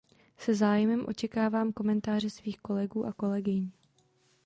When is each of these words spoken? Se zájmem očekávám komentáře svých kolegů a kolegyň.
Se 0.37 0.53
zájmem 0.55 1.05
očekávám 1.07 1.73
komentáře 1.73 2.29
svých 2.29 2.57
kolegů 2.59 3.05
a 3.05 3.13
kolegyň. 3.13 3.69